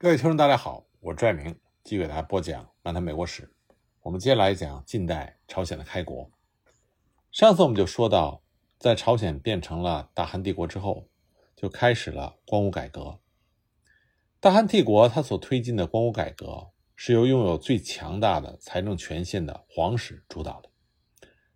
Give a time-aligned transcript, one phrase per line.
[0.00, 3.42] 各位听众，大家好，我是拽明，继续给大家播讲《漫谈美国史》。
[4.02, 6.30] 我们接下来讲近代朝鲜的开国。
[7.32, 8.44] 上次我们就说到，
[8.78, 11.08] 在朝鲜变成了大韩帝国之后，
[11.56, 13.18] 就开始了光武改革。
[14.38, 20.70] 大韩帝国它所推进的光武改革，是由拥有最强大的财政权限的皇室主导的。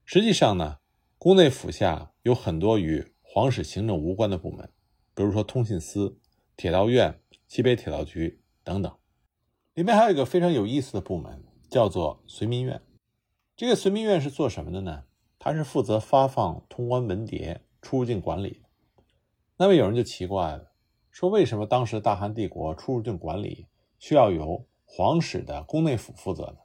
[0.04, 0.78] 实际上呢，
[1.16, 4.68] 宫内府下有很多与皇室行政无关的部门，
[5.14, 6.18] 比如说通信司、
[6.56, 7.21] 铁道院。
[7.54, 8.90] 西北铁道局等等，
[9.74, 12.80] 里面还有一个非常有意思的部门，叫做随民院。
[13.54, 15.04] 这个随民院是做什么的呢？
[15.38, 18.62] 它是负责发放通关文牒、出入境管理。
[19.58, 20.72] 那么有人就奇怪了，
[21.10, 23.66] 说为什么当时大韩帝国出入境管理
[23.98, 26.56] 需要由皇室的宫内府负责呢？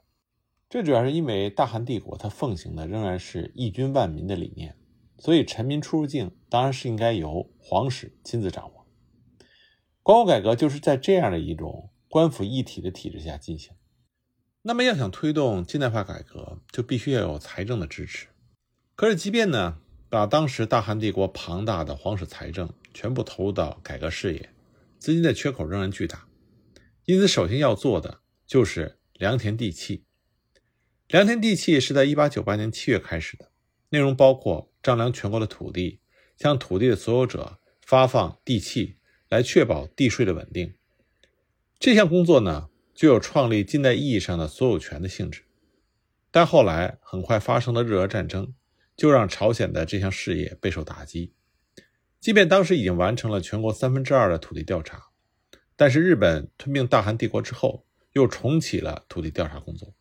[0.70, 4.74] 这主要是因为大韩帝国它奉行的仍然是一军万民的理念，
[5.18, 8.77] 所以臣民出入境当然是应该由皇室亲自掌握。
[10.08, 13.74] 光武改革就是在这样的一种官府一体的体制下进行。
[14.62, 18.28] 那么，要想推动近代化改革，就必须要有财政的支持。
[18.94, 24.48] 可是，即便呢，把当时大韩帝国庞大的皇室财政全部投入到改革事业，
[24.98, 26.26] 资金的缺口仍然巨大。
[27.04, 30.06] 因此，首先要做的就是良田地契。
[31.08, 33.52] 良田地契是在1898年7月开始的，
[33.90, 36.00] 内容包括丈量全国的土地，
[36.38, 38.94] 向土地的所有者发放地契。
[39.28, 40.74] 来确保地税的稳定，
[41.78, 45.42] 这项工作呢，具有创立近代意义上的所有权的性质。
[46.30, 48.54] 但后来很快发生的日俄战争，
[48.96, 51.32] 就让朝鲜的这项事业备受打击。
[52.20, 55.08] 即便当时已经完成了全国三分之二的土地调查，
[55.76, 59.94] 但是日本吞并大韩帝国之后，又重启了土地调查工作。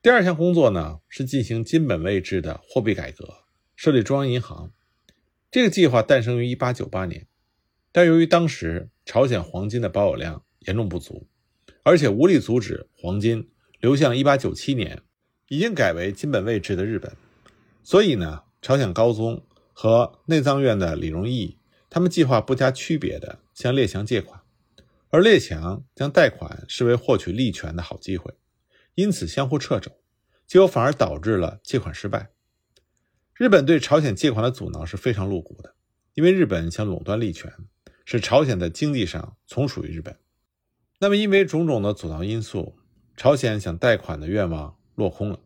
[0.00, 4.72] 第二项工作呢，是进行金本位制的货币改革，设立中央银行。
[5.50, 7.26] 这个计划诞生于1898年。
[7.96, 11.28] 但由于当时朝鲜黄金的保有量严重不足，
[11.84, 15.02] 而且无力阻止黄金流向1897年
[15.46, 17.12] 已经改为金本位制的日本，
[17.84, 21.56] 所以呢，朝鲜高宗和内藏院的李荣义
[21.88, 24.40] 他们计划不加区别的向列强借款，
[25.10, 28.34] 而列强将贷款视为获取利权的好机会，
[28.96, 29.92] 因此相互掣肘，
[30.48, 32.30] 结果反而导致了借款失败。
[33.34, 35.76] 日本对朝鲜借款的阻挠是非常露骨的，
[36.14, 37.52] 因为日本想垄断利权。
[38.04, 40.18] 使朝鲜的经济上从属于日本，
[41.00, 42.76] 那么因为种种的阻挠因素，
[43.16, 45.40] 朝鲜想贷款的愿望落空了。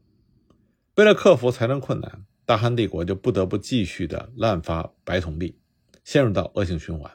[0.97, 5.61] 为了克服财政困难，大韩帝国就不得不继续的滥发白铜币，
[6.03, 7.13] 陷入到恶性循环。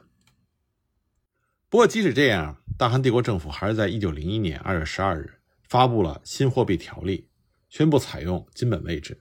[1.68, 7.28] 不过即使这样，大韩帝国政府还是在1901年2月12日发布了新货币条例，
[7.68, 9.20] 宣布采用金本位制。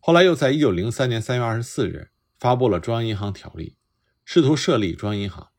[0.00, 3.76] 后来又在1903年3月24日发布了中央银行条例，
[4.26, 5.52] 试图设立中央银行。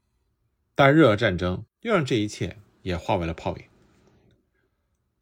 [0.76, 3.64] 但日俄战争又让这一切也化为了泡影。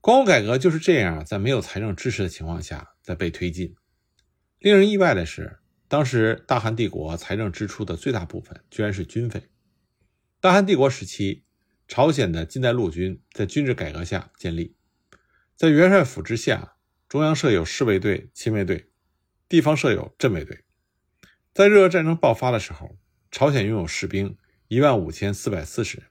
[0.02, 3.76] 光武改革就是这样，在没有财政支持的情况下在被推进。
[4.58, 9.50] 令人意外的是，当时大韩帝国财政支出的最大部分居然是军费。
[10.42, 11.46] 大韩帝国时期，
[11.88, 14.76] 朝鲜的近代陆军在军事改革下建立，
[15.56, 16.76] 在元帅府之下，
[17.08, 18.90] 中央设有侍卫队、亲卫队，
[19.48, 20.66] 地方设有镇卫队。
[21.54, 22.98] 在日俄战争爆发的时候，
[23.30, 24.36] 朝鲜拥有士兵。
[24.74, 26.08] 一万五千四百四十人，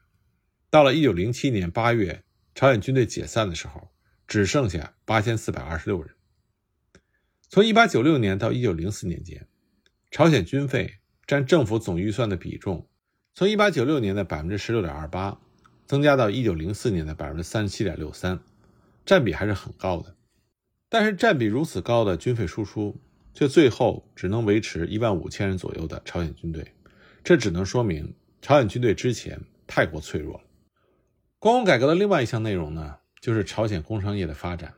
[0.71, 2.23] 到了一九零七年八月，
[2.55, 3.91] 朝鲜军队解散的时候，
[4.29, 6.15] 只剩下八千四百二十六人。
[7.49, 9.49] 从一八九六年到一九零四年间，
[10.13, 12.89] 朝鲜军费占政府总预算的比重，
[13.35, 15.41] 从一八九六年的百分之十六点二八，
[15.85, 18.39] 增加到一九零四年的百分之三十七点六三，
[19.05, 20.15] 占比还是很高的。
[20.89, 22.97] 但是占比如此高的军费输出，
[23.35, 26.65] 却最后只能维持一万五千人左右的朝鲜军队，
[27.25, 28.15] 这只能说明。
[28.43, 30.45] 朝鲜军队之前太过脆弱了。
[31.39, 34.75] 光武改革的另外一项内容呢，就是朝鲜工商业的发展。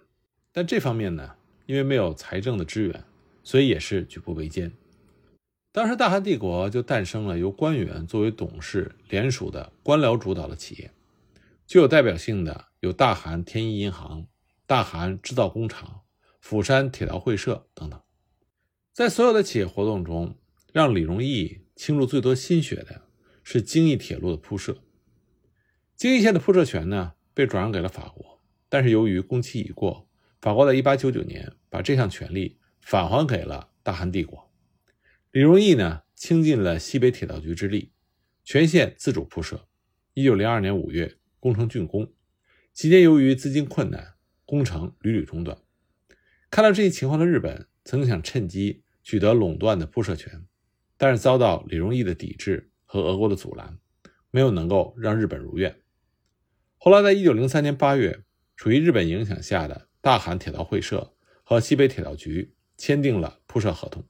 [0.52, 3.04] 但这方面呢，因为没有财政的支援，
[3.42, 4.70] 所以也是举步维艰。
[5.72, 10.90] 当时大韩帝国就诞生了由官员作为董事联署的官僚主导的企业，
[11.66, 14.26] 具有代表性的有大韩天一银行、
[14.66, 16.02] 大韩制造工厂、
[16.38, 17.98] 釜山铁道会社等等。
[18.92, 20.36] 在所有的企业活动中，
[20.70, 23.03] 让李荣义倾注最多心血的。
[23.44, 24.82] 是京义铁路的铺设，
[25.94, 30.08] 京义线的铺设权呢被转让给了法国，但是由于工期已过，
[30.40, 34.50] 法国在1899年把这项权利返还给了大韩帝国。
[35.30, 37.92] 李荣义呢倾尽了西北铁道局之力，
[38.42, 39.68] 全线自主铺设。
[40.14, 42.12] 1902年5月工程竣工，
[42.72, 44.14] 期间由于资金困难，
[44.46, 45.58] 工程屡屡中断。
[46.50, 50.46] 看到这一情况的日本曾想趁机取得垄断的铺设权，
[50.96, 52.70] 但是遭到李荣义的抵制。
[52.84, 53.78] 和俄国的阻拦，
[54.30, 55.80] 没有能够让日本如愿。
[56.76, 58.24] 后来，在一九零三年八月，
[58.56, 64.04] 处于日本影响下的大韩铁道会社和西北铁道局签订了铺设合同，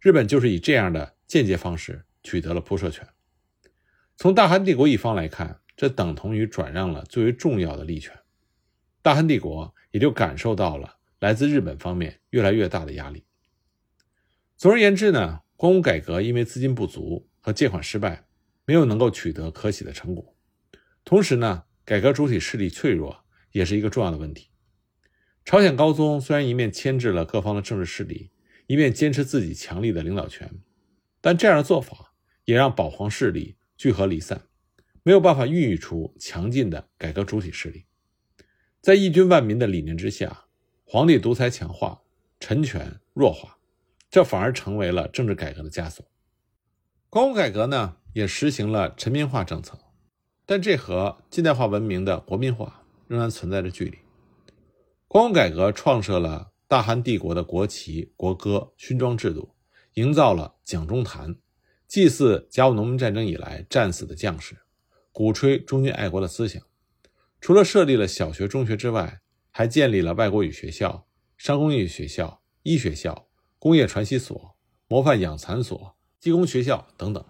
[0.00, 3.08] 日本就是以这样的间接方式取得了铺设权。
[4.16, 8.16] 从大韩帝国一方来看，这等同于转让了最为重要的利权，
[9.02, 13.24] 大韩帝国也就感受到了来自日本方面越来越大的压力。
[14.56, 18.24] 总而言之呢，光武改革因为资金不足和借款失败，
[18.64, 20.34] 没有能够取得可喜的成果。
[21.04, 24.48] 同时呢，改革主体势力脆弱也是一个重要的问题。
[25.44, 28.30] 朝鲜高宗虽然一面牵制了各方的政治势力，
[28.66, 30.50] 一面坚持自己强力的领导权，
[31.20, 32.14] 但这样的做法
[32.46, 34.46] 也让保皇势力聚合离散，
[35.02, 37.84] 没有办法孕育出强劲的改革主体势力。
[38.80, 40.46] 在一军万民的理念之下，
[40.84, 42.00] 皇帝独裁强化，
[42.40, 43.58] 臣权弱化，
[44.08, 46.06] 这反而成为了政治改革的枷锁。
[47.14, 49.78] 光武改革呢，也实行了臣民化政策。
[50.44, 53.96] 但这和近代化文明的国民化仍然存在着距离。
[55.06, 59.54] 光武改革创设了大韩帝国的国旗、国歌、勋章制度，
[59.92, 61.36] 营造了蒋中坛，
[61.86, 64.56] 祭祀甲午农民战争以来战死的将士，
[65.12, 66.60] 鼓吹忠君爱国的思想。
[67.40, 69.20] 除了设立了小学、中学之外，
[69.52, 71.06] 还建立了外国语学校、
[71.36, 73.28] 商工业学校、医学校、
[73.60, 74.56] 工业传习所、
[74.88, 75.94] 模范养蚕所、
[76.24, 77.22] 技工学校等等，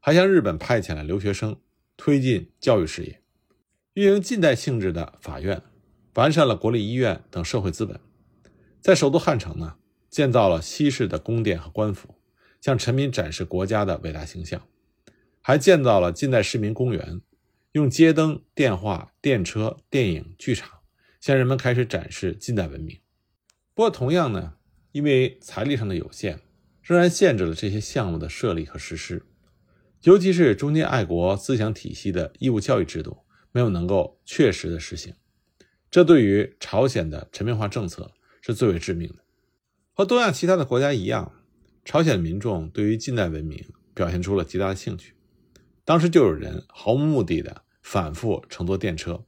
[0.00, 1.56] 还向日本派遣了留学生。
[1.96, 3.22] 推进教育事业，
[3.94, 5.62] 运营近代性质的法院，
[6.14, 8.00] 完善了国立医院等社会资本，
[8.80, 9.76] 在首都汉城呢，
[10.10, 12.16] 建造了西式的宫殿和官府，
[12.60, 14.60] 向臣民展示国家的伟大形象，
[15.40, 17.20] 还建造了近代市民公园，
[17.70, 20.80] 用街灯、电话、电车、电影、剧场，
[21.20, 22.98] 向人们开始展示近代文明。
[23.74, 24.54] 不过，同样呢，
[24.90, 26.40] 因为财力上的有限，
[26.88, 29.26] 仍然限制了这些项目的设立和实施。
[30.04, 33.18] 尤其是中间爱国思想体系的义务教育制度
[33.52, 35.12] 没有能够确实的实行，
[35.90, 39.16] 这对于朝鲜的臣民化政策是最为致命的。
[39.92, 41.34] 和东亚其他的国家一样，
[41.84, 43.62] 朝鲜民众对于近代文明
[43.92, 45.12] 表现出了极大的兴趣。
[45.84, 49.26] 当时就有人毫无目的的反复乘坐电车，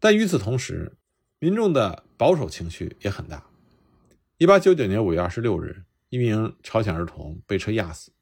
[0.00, 0.96] 但与此同时，
[1.38, 3.48] 民众的保守情绪也很大。
[4.38, 8.12] 一八九九年五月二十六日，一名朝鲜儿童被车压死。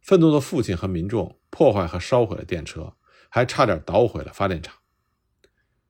[0.00, 2.94] 愤怒的父亲和民众破坏和烧毁了电车，
[3.30, 4.76] 还差点捣毁了发电厂。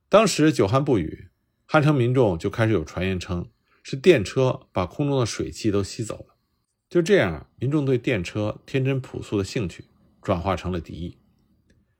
[0.07, 1.29] 当时久旱不雨，
[1.65, 3.49] 汉城民众就开始有传言称
[3.83, 6.37] 是电车把空中的水汽都吸走了。
[6.89, 9.85] 就这样，民众对电车天真朴素的兴趣
[10.21, 11.17] 转化成了敌意。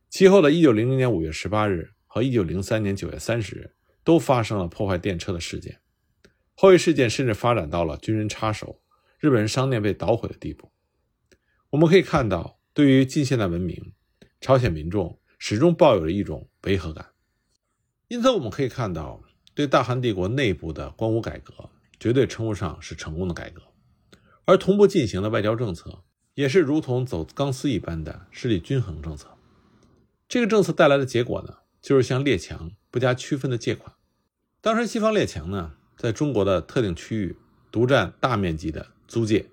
[0.10, 3.76] 其后的一九零零年五月十八日和一九零三年九月三十日
[4.06, 5.82] 都发生了破坏电车的事件，
[6.54, 8.80] 后一事件甚至发展到了军人插手、
[9.26, 10.72] 日本人商店被捣毁的地步。
[11.72, 13.92] 我们可以看到，对于近现代文明，
[14.40, 17.08] 朝鲜民众始终抱有着一种违和感。
[18.08, 19.24] 因此，我们可以看到，
[19.56, 23.64] 对大韩帝国内部的光武改革绝对称不上是成功的改革，
[24.46, 26.04] 而同步进行的外交政策
[26.36, 29.36] 也是如同走钢丝一般的势力均衡政策。
[30.28, 33.96] 这个政策带来的结果呢，就是向列强不加区分的借款。
[34.62, 37.36] 当时，西方列强呢，在中国的特定区域
[37.72, 39.50] 独占大面积的租界。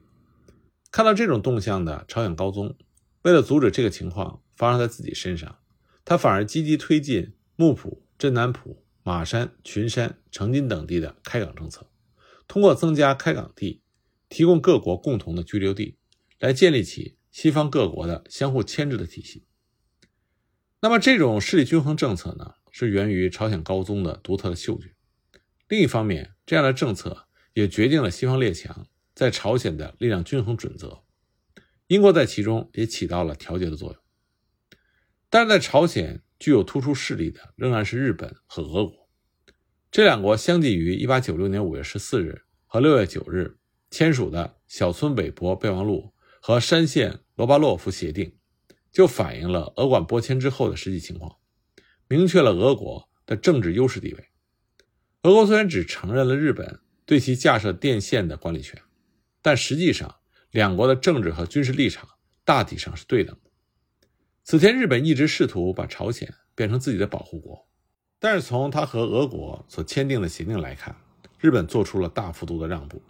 [0.91, 2.77] 看到这种动向的朝鲜高宗，
[3.23, 5.59] 为了阻止这个情况发生在自己身上，
[6.05, 11.87] 他反而积极推进木浦、镇南浦、马山、群山、成津等地的开港政策，
[12.47, 13.83] 通过增加开港地，
[14.29, 15.97] 提供各国共同的居留地，
[16.39, 19.47] 来建立起西方各国的相互牵制的体系。
[20.81, 24.95] 那么，这种势力均衡政策呢，是源于朝鲜高宗的独特的嗅觉。
[25.69, 28.87] 另一方面，这样的政策也决定了西方列强。
[29.15, 31.03] 在朝鲜的力量均衡准则，
[31.87, 34.03] 英国在其中也起到了调节的作用。
[35.29, 39.09] 但是在朝鲜具有突出势力的仍然是日本和俄国，
[39.91, 43.59] 这两国相继于1896年5月14日和6月9日
[43.91, 48.37] 签署的小村韦伯备忘录和山县罗巴洛夫协定，
[48.91, 51.37] 就反映了俄管拨迁之后的实际情况，
[52.09, 54.29] 明确了俄国的政治优势地位。
[55.23, 58.81] 俄国虽然只承认了日本对其架设电线的管理权。
[59.43, 60.17] 但实际上，
[60.53, 62.09] 两国的政治和军事立场
[62.45, 63.51] 大体上是对等的。
[64.45, 67.69] 此前，日本一直试图把朝鲜变成自己的保护国，
[68.21, 70.97] 但是从他和俄国所签订的协定来看，
[71.41, 73.03] 日本做出了大幅度的让步。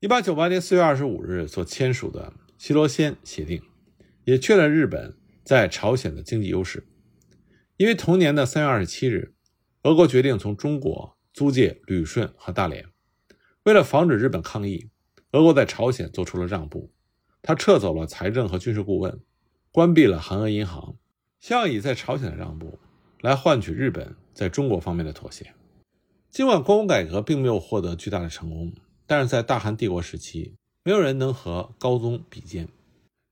[0.00, 3.62] 一八九八年四月二十五日所签署的西罗仙协定，
[4.24, 6.86] 也确认日本在朝鲜的经济优势。
[7.76, 9.34] 因为同年的三月二十七日，
[9.82, 12.86] 俄国决定从中国租借旅顺和大连，
[13.64, 14.90] 为了防止日本抗议。
[15.34, 16.92] 俄国在朝鲜做出了让步，
[17.42, 19.20] 他撤走了财政和军事顾问，
[19.72, 20.96] 关闭了韩俄银行，
[21.40, 22.78] 希望以在朝鲜的让步
[23.20, 25.52] 来换取日本在中国方面的妥协。
[26.30, 28.72] 尽管光武改革并没有获得巨大的成功，
[29.08, 32.68] 但是在大韩帝国时期，没有人能和高宗比肩。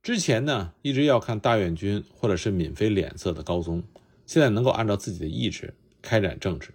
[0.03, 3.85] 之前呢，一直要看大院军或者是闵妃脸色的高宗，
[4.27, 6.75] 现在能够按照自己的意志开展政治，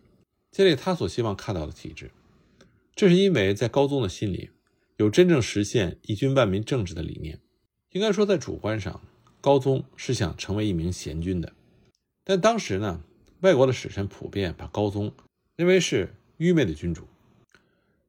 [0.51, 2.11] 建立他所希望看到的体制。
[2.95, 4.51] 这是因为在高宗的心里，
[4.97, 7.39] 有真正实现一军万民政治的理念。
[7.91, 9.01] 应该说，在主观上，
[9.39, 11.53] 高宗是想成为一名贤君的。
[12.23, 13.03] 但当时呢，
[13.41, 15.13] 外国的使臣普遍把高宗
[15.55, 17.07] 认为是愚昧的君主。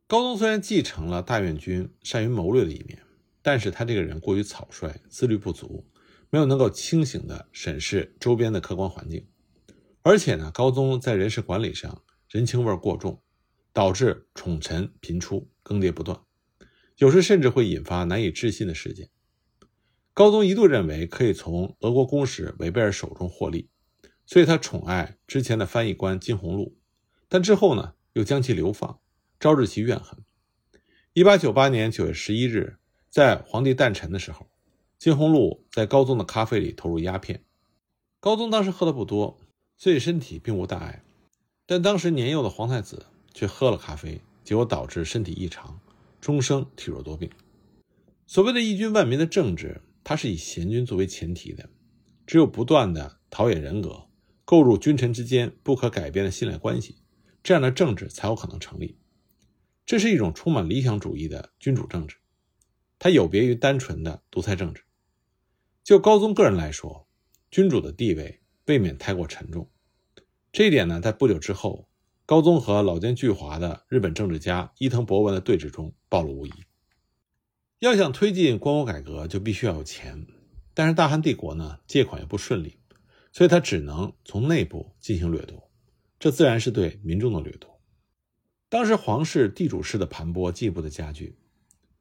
[0.07, 3.03] 高宗虽然继承了大院君善于谋略的一面，
[3.43, 5.87] 但是他这个人过于草率，自律不足，
[6.31, 9.27] 没有能够清醒地审视周边的客观环境。
[10.03, 13.21] 而且呢，高宗在人事管理上人情味过重。
[13.71, 16.19] 导致宠臣频出，更迭不断，
[16.99, 19.09] 有时甚至会引发难以置信的事件。
[20.13, 23.69] 高宗一度认为可以从俄国公使韦贝尔手中获利，
[24.27, 26.77] 所以他宠爱之前的翻译官金鸿禄，
[27.29, 28.99] 但之后呢又将其流放，
[29.39, 30.19] 招致其怨恨。
[31.13, 32.79] 一八九八年九月十一日，
[33.09, 34.51] 在皇帝诞辰的时候，
[34.99, 37.45] 金鸿禄在高宗的咖啡里投入鸦片。
[38.21, 39.39] 高宗当时喝的不多，
[39.77, 41.05] 所以身体并无大碍，
[41.65, 43.07] 但当时年幼的皇太子。
[43.35, 45.79] 却喝了咖啡，结果导致身体异常，
[46.21, 47.31] 终生体弱多病。
[48.27, 51.71] 所谓的一君万民的政治，它是以贤君作为前提的，
[52.27, 54.09] 只有不断的陶冶人格，
[54.45, 56.97] 构筑君臣之间不可改变的信赖关系，
[57.43, 58.99] 这样的政治才有可能成立。
[59.87, 62.17] 这是一种充满理想主义的君主政治，
[62.99, 64.83] 它有别于单纯的独裁政治。
[65.83, 67.09] 就高宗个人来说，
[67.51, 69.71] 君主的地位未免太过沉重，
[70.53, 71.89] 这一点呢，在不久之后。
[72.29, 76.53] 高宗和老奸巨猾的日本政治家伊藤博文的对峙中暴露无遗。
[77.79, 80.27] 要想推进光武改革，就必须要有钱，
[80.75, 82.77] 但是大汉帝国呢，借款又不顺利，
[83.33, 85.71] 所以他只能从内部进行掠夺，
[86.19, 87.81] 这自然是对民众的掠夺。
[88.69, 91.39] 当时皇室地主式的盘剥进一步的加剧，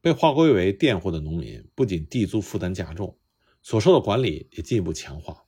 [0.02, 3.16] 被划归为佃户的农民不仅地租负担加重，
[3.62, 5.46] 所受的管理也进一步强化。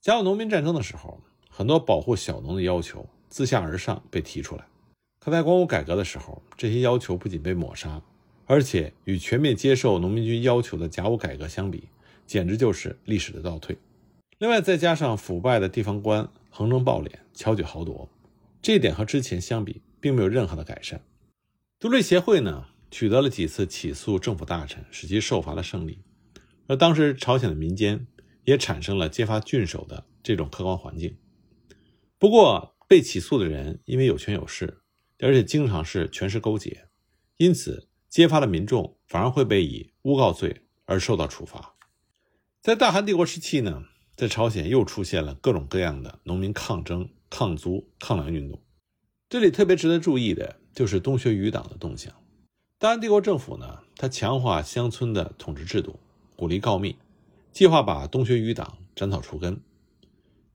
[0.00, 3.08] 甲午农民战争的时候，很多保护小农的要求。
[3.28, 4.66] 自下而上被提出来，
[5.20, 8.02] 可在光武改革的时候，这些要求不仅被抹杀，
[8.46, 11.88] 而且与全面接受农民军要求的甲午改革相比，
[12.26, 13.76] 简直就是历史的倒退。
[14.38, 18.08] 另外，再加上腐败的地方官横征暴敛、巧取豪夺，
[18.62, 21.00] 这一点和之前相比，并没有任何的改善。
[21.80, 25.98] 独立协会呢，取得了几次起诉政府大臣、使其受罚的胜利，
[26.66, 28.06] 而当时朝鲜的民间
[28.44, 31.16] 也产生了揭发郡守的这种客观环境。
[32.18, 34.78] 不过，被起诉的人因为有权有势，
[35.18, 36.88] 而且经常是权势勾结，
[37.36, 41.74] 因此揭发的民众反而会被以诬告罪而受到处罚。
[42.62, 43.84] 在大韩帝国时期呢，
[44.16, 48.62] 在朝鲜又出现了各种各样的农民抗争、抗租、抗粮运动。
[49.28, 52.10] 这里特别值得注意的就是东学余党的动向。
[52.78, 56.00] 大韩帝国政府呢，它强化乡村的统治制度，
[56.36, 56.96] 鼓励告密，
[57.52, 59.60] 计划把东学余党斩草除根。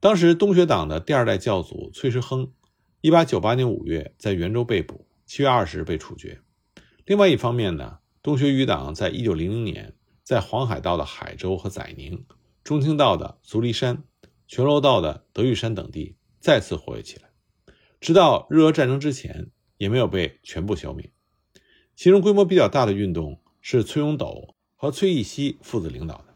[0.04, 2.52] 当时东学党的第二代教祖崔时亨，
[3.00, 6.42] 一八九八年五月在元州被捕，七月二十日被处决。
[7.06, 12.26] 另外一方面呢，东学余党在一九零零年在黄海道的海州和载宁、
[12.62, 14.04] 中清道的足利山、
[14.46, 17.30] 全罗道的德玉山等地再次活跃起来，
[17.98, 21.10] 直到日俄战争之前也没有被全部消灭。
[21.96, 26.33] 其中规模比较大的运动是崔永斗和崔义熙父子领导的。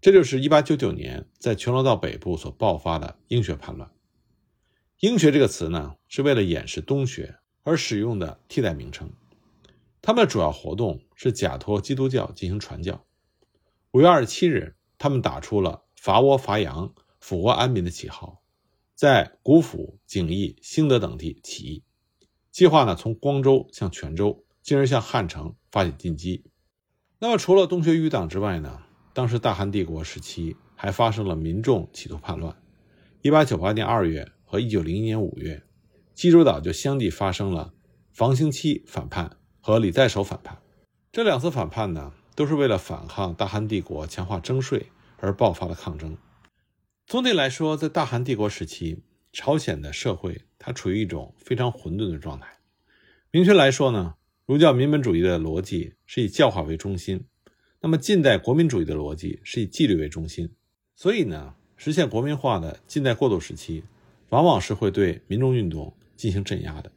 [0.00, 3.90] 这就是1899年在全罗道北部所爆发的英学叛乱。
[5.00, 9.10] 英学这个词呢，是为了掩饰东学而使用的替代名称。
[10.00, 13.04] 他们的主要活动是假托基督教进行传教。
[13.90, 18.40] 5月27日，他们打出了伐倭伐洋、抚国安民的旗号，
[18.94, 21.82] 在古府、景义、兴德等地起义，
[22.52, 26.44] 计划呢从光州向泉州，进而向汉城发起进击。
[27.18, 28.84] 那么，除了东学余党之外呢？
[29.18, 32.56] 当时大韩帝国时期还发生了民众企图叛乱。
[33.20, 35.64] 一八九八年二月和一九零一年五月，
[36.14, 37.74] 济州岛就相继发生了
[38.12, 40.58] 房兴期反叛和李在守反叛。
[41.10, 46.16] 这两次反叛呢，都是为了反抗大韩帝国强化征税而爆发的抗争。
[47.04, 52.46] 总体来说，在大韩帝国时期，朝鲜的社会它处于一种非常混沌的状态。
[53.32, 54.14] 明确来说呢，
[54.46, 57.24] 儒教民本主义的逻辑是以教化为中心。
[57.80, 60.50] 那么，近代国民主义的逻辑是以纪律为中心，
[60.96, 63.84] 所以呢，实现国民化的近代过渡时期，
[64.30, 66.90] 往往是会对民众运动进行镇压的。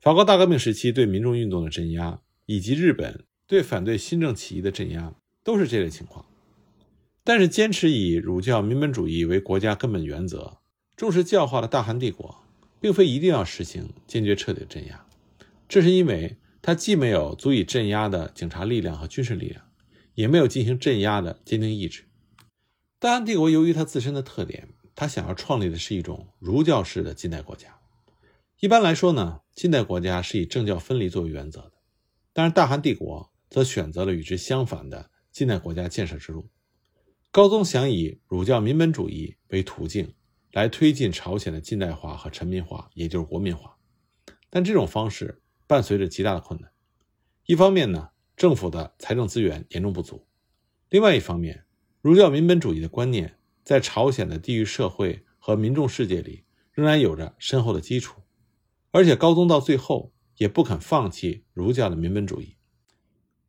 [0.00, 5.14] 法国大革命时期对民众运动的镇压，以及日本对反对新政起义的镇压，
[5.44, 6.24] 都是这类情况。
[7.22, 10.58] 但是，坚持以儒教民本主义为国家根本原则，
[10.96, 12.36] 重视教化的大韩帝国，
[12.80, 15.04] 并非一定要实行坚决彻底的镇压，
[15.68, 19.65] 这是因为它既没有足以镇压的警察力量和军事力量，
[20.16, 22.06] 也没有进行镇压的坚定意志。
[22.98, 27.78] 大韩帝国由于它自身的特点，它想要创立的是一种儒教式的近代国家。
[28.58, 31.72] 一般来说呢，近代国家是以政教分离作为原则的，
[32.32, 36.48] 但是大韩帝国则选择了与之相反的近代国家建设之路。
[37.30, 40.14] 高宗想以儒教民本主义为途径，
[40.52, 43.76] 来推进朝鲜的近代化和臣民化，也就是国民化。
[44.48, 46.70] 但这种方式伴随着极大的困难。
[47.44, 50.26] 一方面呢，政府的财政资源严重不足；
[50.90, 51.64] 另外一方面，
[52.02, 58.20] 儒教民本主义的观念在朝鲜的地域社会和民众世界里仍然有着深厚的基础。
[58.90, 62.56] 而且高宗到最后也不肯放弃儒教的民本主义。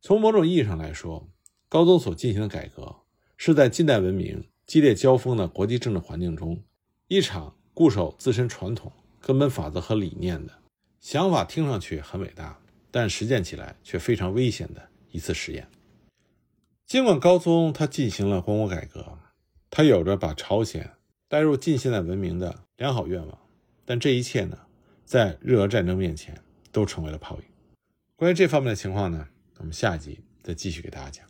[0.00, 1.30] 从某种意义上来说，
[1.68, 3.02] 高宗所进行的改革
[3.36, 6.64] 是在近代文明激烈交锋的国际政治环境中，
[7.08, 8.90] 一场固守自身传统
[9.20, 10.62] 根本法则和理念的
[10.98, 12.58] 想法听上去很伟大，
[12.90, 15.68] 但实践起来却非常危险的一次实验。
[16.86, 19.18] 尽管高宗他进行了光国改革，
[19.70, 20.90] 他有着把朝鲜
[21.28, 23.38] 带入近现代文明的良好愿望，
[23.84, 24.58] 但这一切呢？
[25.04, 26.34] 在日俄战争面前，
[26.72, 27.42] 都成为了泡影。
[28.16, 29.28] 关于这方面的情况呢，
[29.58, 31.27] 我们下集再继续给大家讲。